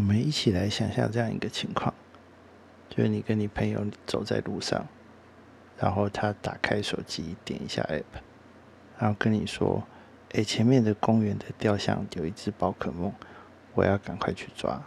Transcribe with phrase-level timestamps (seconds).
[0.00, 1.92] 我们一起来想象这样一个情况，
[2.88, 4.86] 就是你跟你朋友走在路上，
[5.76, 8.22] 然后他打开手机点一下 app，
[8.98, 9.86] 然后跟你说
[10.32, 13.12] ：“哎，前面的公园的雕像有一只宝可梦，
[13.74, 14.82] 我要赶快去抓。”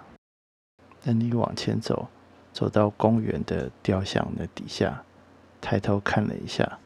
[1.04, 2.10] 那你往前走，
[2.52, 5.04] 走到公园的雕像的底下，
[5.62, 6.80] 抬头看了一下，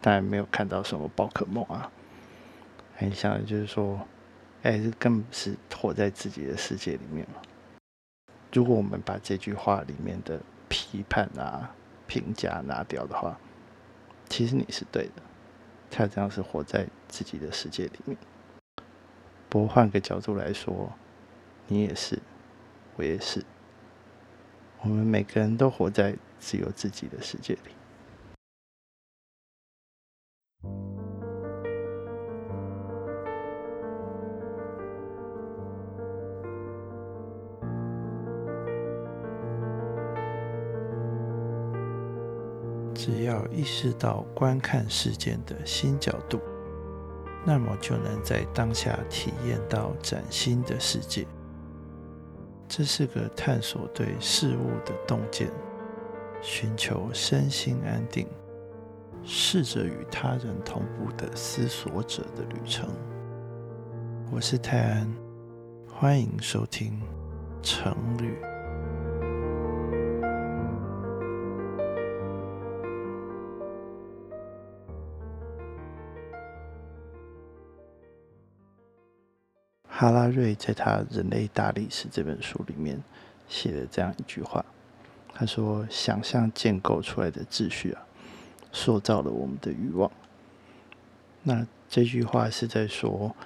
[0.00, 1.88] 当然没有看到什么宝可梦啊。
[2.96, 4.00] 很想就是说，
[4.64, 7.40] 哎，这根本是活在自己的世界里面嘛。
[8.52, 11.74] 如果我们把这句话里面的批判啊、
[12.06, 13.38] 评价拿掉的话，
[14.28, 15.22] 其实你是对的，
[15.90, 18.16] 他这样是活在自己的世界里面。
[19.48, 20.92] 不过换个角度来说，
[21.66, 22.18] 你也是，
[22.96, 23.44] 我也是，
[24.80, 27.77] 我们每个人都活在只有自己的世界里。
[43.08, 46.38] 只要意识到观看事件的新角度，
[47.42, 51.26] 那么就能在当下体验到崭新的世界。
[52.68, 55.50] 这是个探索对事物的洞见，
[56.42, 58.28] 寻求身心安定，
[59.24, 62.90] 试着与他人同步的思索者的旅程。
[64.30, 65.10] 我是泰安，
[65.90, 67.00] 欢迎收听
[67.66, 68.36] 《成旅》。
[80.08, 82.98] 阿拉瑞在他《人类大历史》这本书里面
[83.46, 84.64] 写了这样一句话，
[85.34, 88.00] 他说：“想象建构出来的秩序啊，
[88.72, 90.10] 塑造了我们的欲望。”
[91.44, 93.36] 那这句话是在说，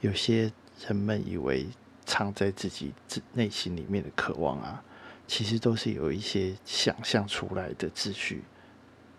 [0.00, 0.50] 有些
[0.88, 1.68] 人们以为
[2.04, 2.92] 藏在自己
[3.34, 4.82] 内心里面的渴望啊，
[5.28, 8.42] 其实都是有一些想象出来的秩序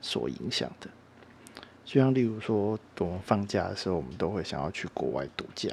[0.01, 0.89] 所影响的。
[1.85, 5.69] 就像例如说，我们放假的时候，我们都会想要去国外度假。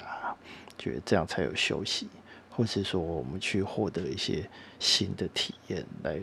[0.79, 2.09] 觉得这样才有休息，
[2.51, 4.49] 或是说我们去获得一些
[4.79, 6.21] 新的体验，来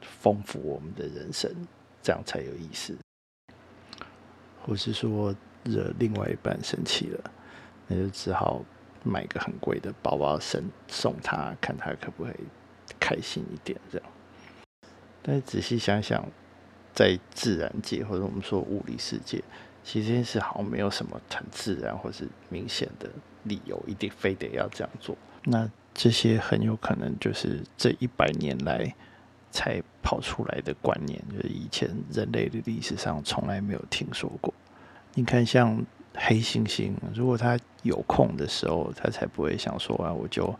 [0.00, 1.50] 丰富我们的人生，
[2.02, 2.96] 这样才有意思。
[4.62, 7.30] 或是说惹另外一半生气了，
[7.86, 8.64] 那就只好
[9.02, 12.44] 买个很贵的包包送送他，看他可不可以
[12.98, 14.08] 开心一点这样。
[15.22, 16.26] 但仔细想想，
[16.94, 19.42] 在自然界或者我们说物理世界，
[19.82, 23.10] 其实这件事好像没有什么很自然或是明显的。
[23.44, 28.94] 理由一定非得要这样做，那这些很有可能就是这一百年来
[29.50, 34.52] 才跑出来的观念，就是以前人类的历史上从来没有听说过。
[35.14, 35.80] 你看，像
[36.14, 40.52] 黑猩猩，如果他有空的时候，他才不会想说啊，我就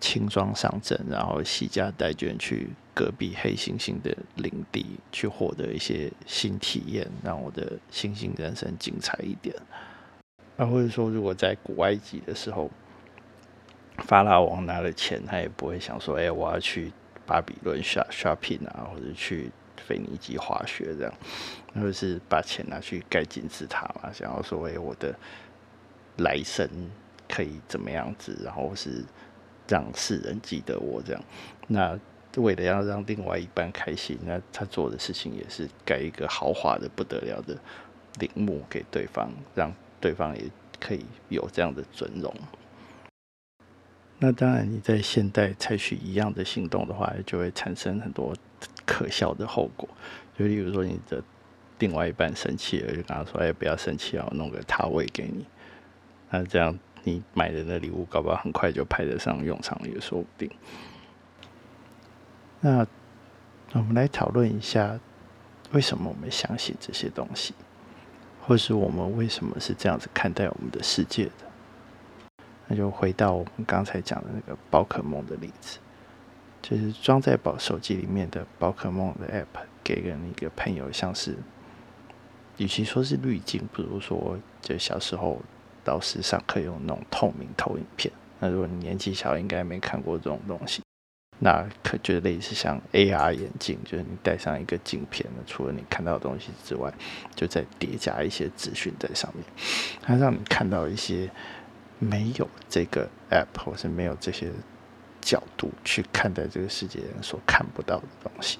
[0.00, 9.54] 轻装上阵，然后携家带眷去隔壁黑猩猩的领地，去获得一些新体验，让我的猩猩人生精彩一点。
[10.60, 12.70] 啊，或者说，如果在古埃及的时候，
[14.04, 16.92] 法老王拿了钱，他也不会想说：“哎，我要去
[17.24, 21.14] 巴比伦 shopping 啊，或者去腓尼基滑雪这样。”
[21.74, 25.14] 或者是把钱拿去盖金字塔嘛，想要说：“哎，我的
[26.18, 26.68] 来生
[27.26, 29.02] 可以怎么样子？”然后是
[29.66, 31.22] 让世人记得我这样。
[31.68, 31.98] 那
[32.36, 37.56] 为了要让另外一半开心，那他做的事情也是盖一个豪华的不得了的
[38.18, 39.72] 陵墓给对方，让。
[40.00, 40.44] 对方也
[40.80, 42.34] 可以有这样的尊荣。
[44.18, 48.34] 那当然，你在现代采取一样的行动的话，就会产生很多
[48.84, 49.88] 可笑的后果。
[50.38, 51.22] 就例如说，你的
[51.78, 55.46] 另外一半生气了，就跟他说：“哎，不要生气啊，我弄个他位给你。”
[56.28, 60.50] 那这样你买的那礼物，搞不好很快就派得上用场，也说不定。
[62.60, 62.86] 那
[63.72, 65.00] 我们来讨论一下，
[65.72, 67.54] 为什么我们相信这些东西？
[68.50, 72.42] 或是我们为什么是这样子看待我们的世界的？
[72.66, 75.78] 那就回到我们刚才讲的那个宝可梦的例子，
[76.60, 81.36] 就是装在宝手机里面的宝可梦的 App，给了你一个朋友，像是，
[82.56, 85.40] 与其说是滤镜，不如说就小时候
[85.84, 88.12] 老师上课用那种透明投影片。
[88.40, 90.82] 那如果你年纪小，应该没看过这种东西。
[91.42, 96.92] 那可就类似像 AR 眼镜，就是你戴上一个镜片，除了你看到的东西之外，
[97.34, 99.42] 就在叠加一些资讯在上面，
[100.02, 101.30] 它让你看到一些
[101.98, 104.52] 没有这个 App 或是没有这些
[105.22, 108.58] 角度去看待这个世界人所看不到的东西。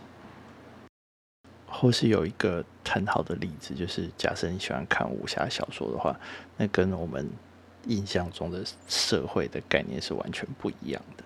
[1.67, 6.19] 或是有一个很好的例子，就是假设你喜欢看武侠小说的话，
[6.57, 7.31] 那跟我们
[7.87, 11.25] 印象中的社会的概念是完全不一样的。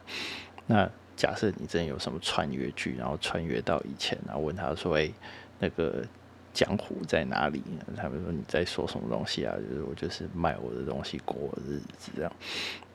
[0.67, 5.11] 那假设你真有什么穿越剧，然后穿越到以前，然后问他说：“哎，
[5.59, 6.05] 那个
[6.53, 7.63] 江湖在哪里？”
[7.97, 12.33] 他们说：“你在说什么东西啊？”就是我就是卖我的东西过日子这样。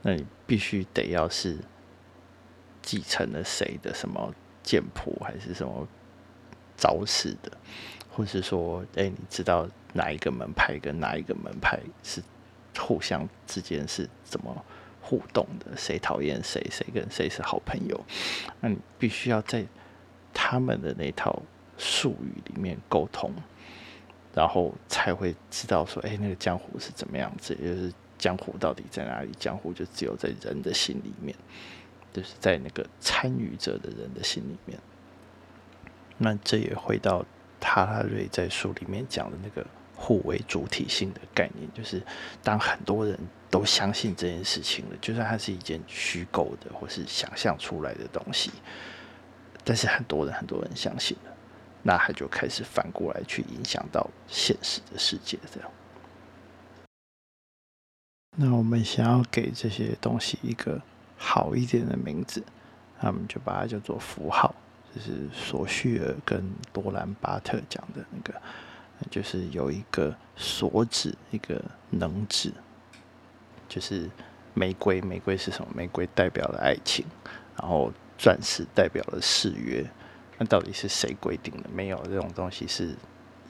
[0.02, 1.58] 那你必须得要是
[2.82, 4.34] 继承了谁的什么
[4.64, 5.88] 剑谱，还是什么
[6.76, 7.52] 招式的，
[8.12, 12.22] 或是说，哎，你知道哪一个门派跟哪一个门派是
[12.78, 14.66] 互相之间是怎么？
[15.10, 18.00] 互动的，谁讨厌谁，谁跟谁是好朋友，
[18.62, 19.66] 那你必须要在
[20.32, 21.42] 他们的那套
[21.80, 23.34] 术语里面沟通，
[24.36, 29.32] 然后才会知道说，哎，那个江湖是怎么样子，就是江湖到底在哪里？
[29.40, 31.36] 江湖就只有在人的心里面，
[32.14, 34.80] 就是在那个参与者的人的心里面。
[36.20, 37.26] 那这也回到
[37.60, 39.66] 塔拉瑞在书里面讲的那个
[40.00, 42.02] 互为主体性的概念，就是
[42.42, 43.20] 当很多人。
[43.52, 48.52] 都相信这件事情了，就算它是一件虚构的或是想象出来的东西，
[49.64, 51.36] 但是很多人很多人相信了，
[51.82, 55.72] 那他就开始反过来去影响到现实的世界，这样。
[58.38, 60.80] 那我们想要给这些东西一个
[61.18, 62.44] 好一点的名字，
[63.00, 64.54] 那我们就把它叫做符号，
[64.94, 68.40] 就是索绪尔跟多兰巴特讲的那个，
[69.10, 72.54] 就是有一个所指，一个能指。
[73.68, 74.10] 就是
[74.56, 75.72] 玫瑰，玫瑰是什么？
[75.76, 77.06] 玫瑰代表了爱情，
[77.56, 79.88] 然后钻石代表了誓约。
[80.40, 81.70] 那到底是谁规定的？
[81.70, 82.96] 没有这种东西是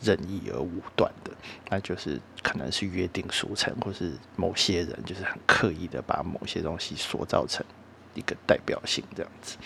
[0.01, 1.31] 任意而武断的，
[1.69, 7.65] 那就是可能是约定俗成，或是某些人就是很刻意的把某些东西塑造成
[8.13, 9.57] 一个代表性这样子。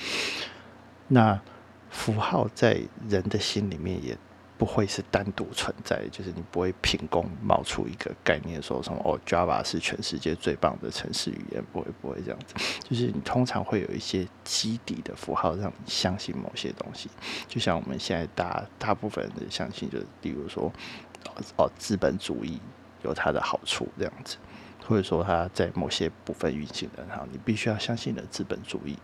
[1.07, 1.41] 那
[1.89, 2.79] 符号在
[3.09, 4.15] 人的心里面也。
[4.57, 12.55] 不会是单独存在，就是你不会凭空冒出一个概念，说什么哦，Java 是全世界最棒的城市语言，不会不会这样子。
[12.88, 17.09] 就是你通常会有一些基底的符号，让你相信某些东西。
[17.47, 20.71] 就像我们现在大大部分人的相信，就是比如说
[21.57, 22.59] 哦，资本主义
[23.03, 24.38] 有它的好处这样子，
[24.85, 28.97] 或者说它在某些部分运行的，然后你必须要相信的资本主义。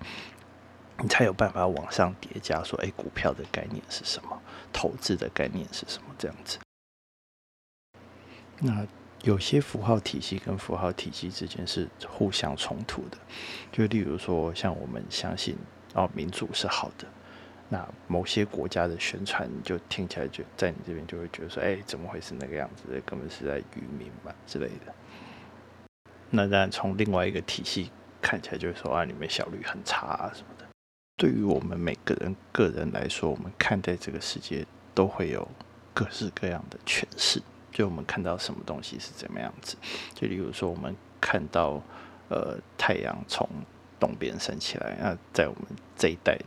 [1.01, 4.41] 你才有办法往上叠加，说，哎，股票的概念是什么？
[4.71, 6.15] 投资的概念是什么？
[6.17, 6.59] 这样子。
[8.59, 8.85] 那
[9.23, 13.17] 有些符号体系跟符号体系之间是互相冲突的，
[13.71, 15.57] 就例如说，像我们相信
[15.93, 17.07] 哦，民主是好的，
[17.69, 23.01] 那某些国家的宣传就听起来就在你这边就会觉得说，哎，怎么会是那个样子？
[23.05, 24.93] 根本是在愚民嘛之类的。
[26.29, 27.91] 那当然，从另外一个体系
[28.21, 30.68] 看起来，就是说啊，你们效率很差啊什么的。
[31.19, 35.45] 对于我们每个人个人来说，我们看待这个世界都会有
[35.93, 37.41] 各式各样的诠释。
[37.73, 39.75] 就我们看到什么东西是怎么样子，
[40.15, 41.81] 就例如说，我们看到
[42.29, 43.45] 呃太阳从
[43.99, 45.65] 东边升起来，那在我们
[45.97, 46.39] 这一代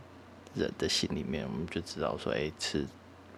[0.55, 2.83] 人的心里面，我们就知道说，哎，是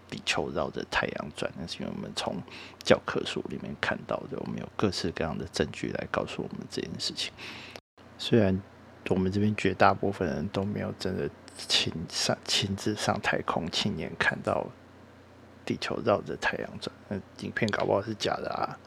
[0.10, 1.52] 地球绕着太阳转。
[1.60, 2.42] 那是因为我们从
[2.82, 7.34] 教科书里面看到的，我们有各式各样的证据来告诉我们这件事情。
[8.18, 8.62] 虽然。
[9.10, 14.66] 我们这边绝大部分人都没有真的亲上亲自上太空，亲眼看到
[15.64, 18.80] 地球绕着太阳转，那影片搞不好是假的啊。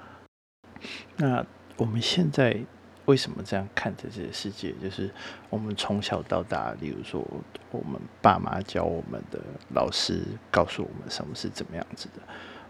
[1.16, 2.60] 那我们现在
[3.04, 4.74] 为什么这样看着这个世界？
[4.82, 5.08] 就是
[5.50, 7.24] 我们从小到大，例如说
[7.70, 9.40] 我们爸妈教我们的，
[9.72, 12.22] 老师告诉我们什么是怎么样子的，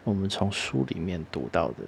[0.05, 1.85] 我们从书里面读到的，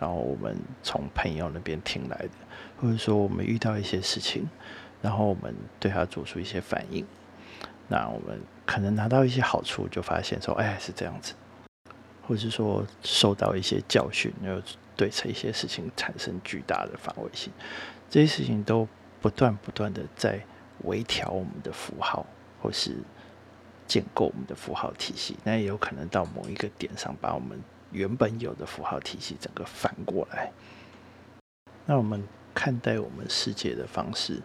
[0.00, 2.30] 然后我们从朋友那边听来的，
[2.78, 4.48] 或者说我们遇到一些事情。
[5.06, 7.06] 然后我们对他做出一些反应，
[7.86, 11.32] 那我们可能拿到一些好处，就发现说，哎，是这样子，
[12.26, 14.60] 或是说受到一些教训，又
[14.96, 17.52] 对这一些事情产生巨大的防卫性，
[18.10, 18.88] 这些事情都
[19.20, 20.44] 不断不断的在
[20.82, 22.26] 微调我们的符号，
[22.60, 22.96] 或是
[23.86, 30.50] 建构我们的符号体系，那也有可能到某一个点上，把我们原本有的符号体系整个反过来。
[31.84, 34.42] 那我们看待我们世界的方式。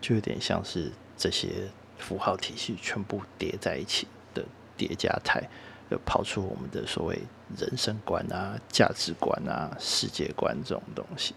[0.00, 4.44] 就有点像是这些符号体系全部叠在一起的
[4.76, 5.42] 叠加态，
[5.90, 7.18] 就跑出我们的所谓
[7.56, 11.34] 人生观啊、价值观啊、世界观这种东西。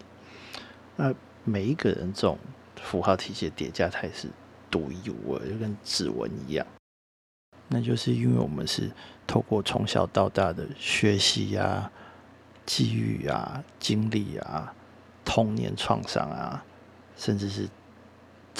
[0.96, 1.14] 那
[1.44, 2.38] 每一个人这种
[2.76, 4.28] 符号体系的叠加态是
[4.70, 6.66] 独一无二，就跟指纹一样。
[7.68, 8.90] 那就是因为我们是
[9.26, 11.90] 透过从小到大的学习啊、
[12.66, 14.74] 机遇啊、经历啊、
[15.24, 16.62] 童年创伤啊，
[17.16, 17.68] 甚至是。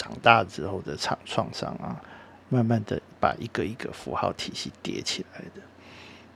[0.01, 2.01] 长大之后的创创伤啊，
[2.49, 5.61] 慢慢的把一个一个符号体系叠起来的。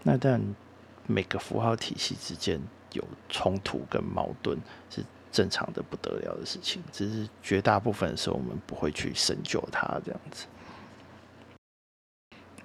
[0.03, 0.39] 那但
[1.07, 2.61] 每个符号体系之间
[2.93, 4.59] 有冲突跟矛盾，
[4.91, 5.03] 是
[5.33, 10.45] 正常的不得了的事情，只是绝大部分的时候我们不会去深究它这样子。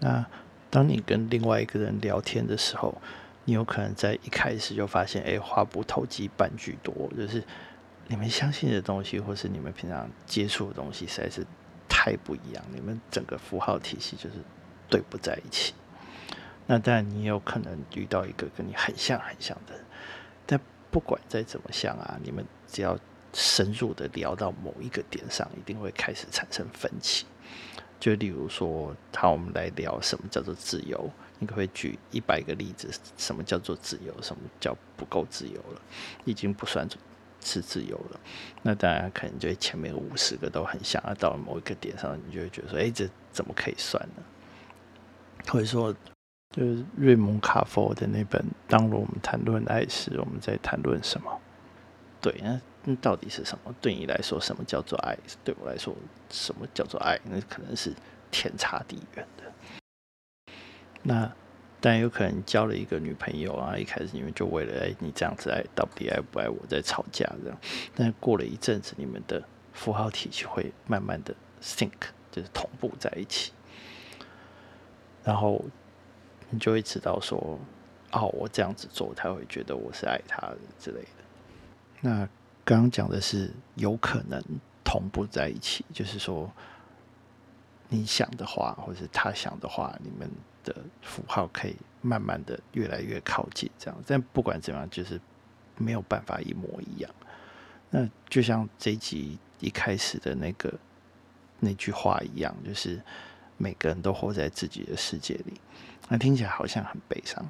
[0.01, 0.25] 那
[0.69, 3.01] 当你跟另外一个人聊天的时候，
[3.45, 7.41] 你有可能在一开始就发现，哎，话不投机半句多，就是
[8.09, 11.45] 你们相信的东西，或是你们平常接触的东西，实在是
[11.87, 14.37] 太不一样，你们整个符号体系就是
[14.89, 15.75] 对不在一起。
[16.65, 19.85] 那当然，你有可能遇到一个跟你很像很像的人，
[20.47, 22.97] 但不管再怎么像啊，你们只要
[23.31, 27.27] 深入的聊到某一个点上，一定会开始产生分歧。
[27.99, 31.11] 就例如说，好，我们来聊什么叫做自由？
[31.37, 34.13] 你可以举一百个例子，什么叫做自由？
[34.21, 35.81] 什么叫不够自由了？
[36.25, 36.87] 已经不算
[37.41, 38.19] 是自由了。
[38.61, 44.23] 那当然，可能就前面五十个都很像，到了某一个点上，你就会觉得说，哎，这怎么可以算呢？
[45.47, 45.95] 或者说。
[46.55, 51.39] 就是瑞蒙卡佛的那本《当我们谈论爱时，我们在谈论什么？
[52.19, 53.71] 对，那那到底是什么？
[53.79, 55.15] 对你来说，什么叫做爱？
[55.43, 55.95] 对我来说，
[56.31, 57.19] 什么叫做爱？
[57.25, 57.93] 那可能是
[58.31, 59.43] 天差地远的。
[61.03, 61.31] 那
[61.81, 67.57] 但有可能交了一个女朋友啊，一开始你们就为了哎，你这样子爱，到底爱不爱我，在吵架这样。
[67.95, 69.43] 但过了一阵子，你们的
[69.73, 71.91] 符号体系会慢慢的 sync，
[72.31, 73.51] 就是同步在一起，
[75.23, 75.63] 然后。
[76.51, 77.59] 你就会知道说，
[78.11, 81.07] 哦，我这样子做，他会觉得我是爱他的之类的。
[82.01, 82.27] 那
[82.65, 84.41] 刚刚讲的是有可能
[84.83, 86.51] 同步在一起，就是说
[87.87, 90.27] 你想的话，或者是他想的话，你们
[90.63, 94.03] 的符号可以慢慢的越来越靠近，这样。
[94.05, 95.19] 但不管怎样，就是
[95.77, 97.11] 没有办法一模一样。
[97.89, 100.73] 那就像这一集一开始的那个
[101.59, 103.01] 那句话一样，就是
[103.57, 105.59] 每个人都活在自己的世界里。
[106.07, 107.43] 那听起来好像很悲伤，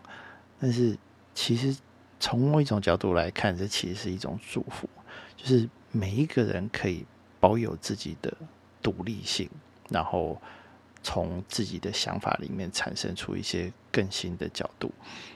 [0.60, 0.98] 但是
[1.34, 1.78] 其实
[2.20, 4.89] 从某一种角度来看，这其实是一种祝福，
[5.38, 7.06] 就是每一个人可以
[7.39, 8.36] 保有自己的
[8.82, 9.50] 独立性，
[9.89, 10.42] 然后
[11.03, 14.91] 从自己的想法里面产生出一些更新的角度，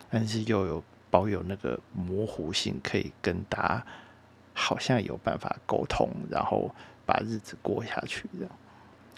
[0.10, 3.86] 但是又有保有那个模糊性，可以跟大家
[4.54, 6.70] 好像有办法沟通，然后
[7.06, 8.52] 把日子过下去，这样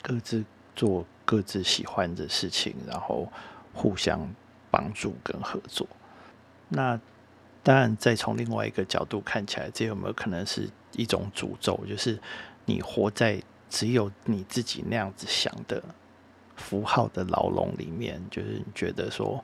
[0.01, 0.43] 各自
[0.75, 3.31] 做各自喜欢的事情，然后。
[3.77, 4.33] 互相
[4.71, 5.85] 帮助跟合作，
[6.69, 6.97] 那
[7.61, 11.77] 当然，再从另外一个角度看起来，这有没有可能是一种诅咒？
[11.85, 12.17] 就是
[12.63, 15.83] 你活在只有你自己那样子想的
[16.55, 19.43] 符号的牢笼里面，就是你觉得说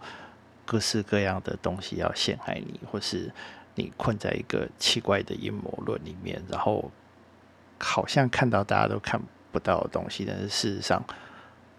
[0.66, 3.32] 各式各样的东西要陷害你，或是
[3.76, 6.92] 你困在一个奇怪的阴谋论里面，然后
[7.80, 11.04] 好像看到大家都看不到的东西，但是事实上。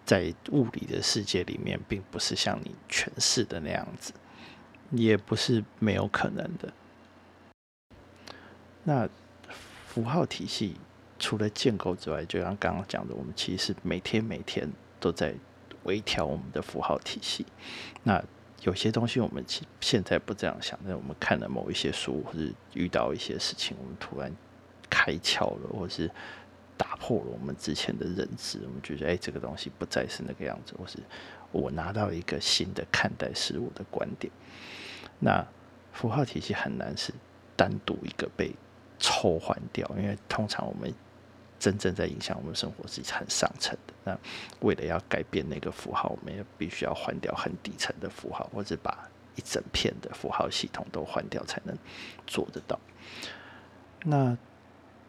[0.05, 4.11] 在物理的世界里面，并不是像你诠释的那样子，
[4.91, 6.73] 也不是没有可能的。
[8.83, 9.07] 那
[9.87, 10.75] 符号体系
[11.17, 14.69] 除了建构之外，就像刚刚讲的，我们其实每天每天
[15.03, 15.35] 都在
[15.83, 17.45] 微调我们的符号体系。
[18.03, 18.23] 那
[18.61, 24.33] 有些东西我们现现在不这样想，但我们看了某一些书，或是遇到一些事情，我们突然
[24.89, 26.09] 开窍了，或是。
[26.75, 30.97] 打破了我们之前的认知，我们觉得，哎，这个东西不再是那个样子，或是
[31.51, 34.33] 我拿到一个新的看待事物的观点。
[35.19, 35.45] 那
[35.93, 37.13] 符号体系很难是
[37.55, 38.51] 单独一个被
[38.97, 40.91] 抽换掉，因为通常我们
[41.63, 43.93] 真正在影响我们生活是很上层的。
[44.03, 44.19] 那
[44.67, 51.77] 为了要改变那个符号，我们也必须要换掉很底层的符号，或者把一整片的符号系统都换掉，才能
[52.27, 52.77] 做得到。
[54.03, 54.37] 那。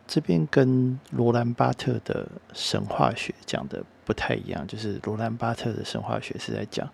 [0.07, 6.87] 这边跟罗兰巴特的神话学讲的不太一样，就是罗兰巴特的神话学是在讲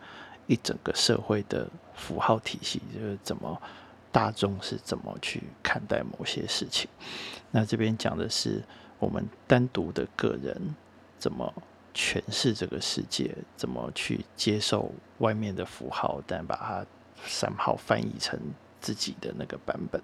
[0.47, 3.61] 一整个社会的符号体系，就是怎么
[4.13, 6.89] 大众是怎么去看待某些事情。
[7.51, 8.63] 那这边讲的是
[9.01, 10.77] 我们单独的个人
[11.19, 11.53] 怎么
[11.93, 16.87] 诠释这个世界，怎么去接受外面的符号，但把它
[17.25, 18.39] 三号翻译成
[18.81, 20.01] 自己的那个版本。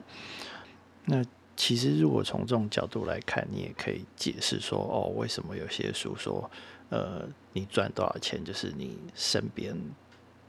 [1.05, 1.25] 那
[1.55, 6.51] 其实，如果从这种角度来看，你也可以解释说，哦，为什么有些书说，
[6.91, 9.75] 呃，你赚多少钱，就是你身边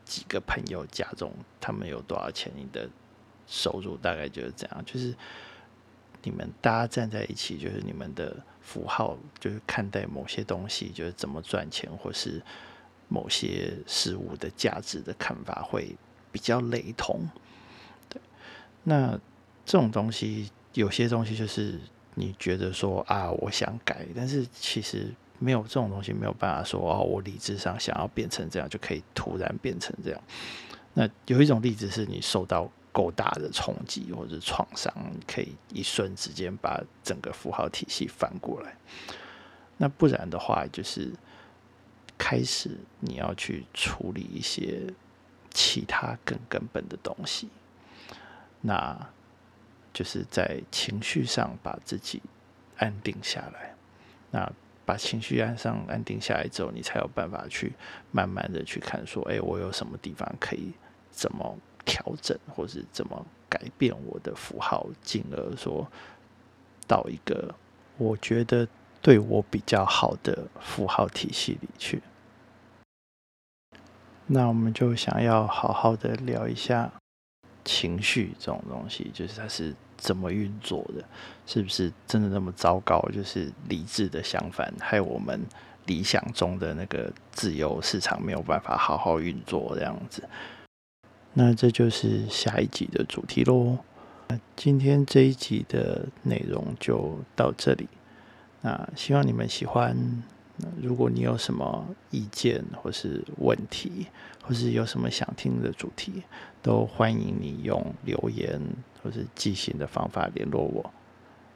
[0.03, 2.89] 几个朋友家中他们有多少钱，你的
[3.45, 4.83] 收入大概就是这样。
[4.85, 5.15] 就是
[6.23, 12.41] 你们大家站在一起，就是你们的符号，就是看待某些东西，就是怎么赚钱，或是
[13.07, 15.95] 某些事物的价值的看法会
[16.31, 17.21] 比较雷同。
[18.09, 18.21] 对，
[18.83, 19.19] 那
[19.65, 20.51] 这种东西。
[20.73, 21.79] 有些东西就是
[22.13, 30.21] 你觉得说啊，我想改，但是其实没有这种东西，没有办法说哦，我理智上想要变成这样就可以突然变成这样。
[30.93, 34.91] 那有一种例子是你受到够大的冲击或者创伤，
[35.27, 38.75] 可以一瞬之间把整个符号体系翻过来。
[39.77, 41.13] 那不然的话，就是
[42.17, 44.91] 开始你要去处理一些
[45.51, 47.49] 其他更根本的东西，
[48.61, 49.09] 那
[49.93, 52.23] 就是在情绪上把自己
[52.77, 53.75] 安定下来。
[54.31, 54.51] 那
[54.83, 57.73] 把情绪安上安定下来之后，你才有办法去
[58.09, 60.71] 慢慢的去看，说，哎，我有什么地方可以
[61.11, 65.87] 怎么调整，或是怎么改变我的符号，进而说
[66.85, 67.55] 到一个
[67.97, 68.67] 我觉得
[69.01, 72.03] 对我比较好的符号体系里去。
[74.27, 76.91] 那我们就想要好好的聊一下
[77.63, 79.73] 情绪这种东西，就是它是。
[79.99, 81.03] 怎么运作的？
[81.47, 83.01] 是不是真的那么糟糕？
[83.11, 85.43] 就是理智的相反，害我们
[85.87, 90.21] 理想中的那个自由市场没有办法好好运作这样子。
[91.39, 93.77] 那这就是下一集的主题喽。
[94.27, 97.87] 那今天这一集的内容就到这里。
[98.61, 100.23] 那希望你们喜欢。
[100.81, 104.07] 如果你有什么意见或是问题，
[104.41, 106.23] 或是有什么想听的主题，
[106.63, 108.59] 都欢迎你用留言
[109.03, 110.91] 或是寄信的方法联络我。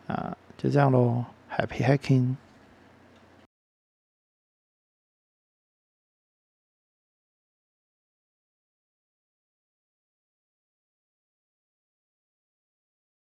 [0.05, 2.35] 啊，就这样喽，Happy Hacking！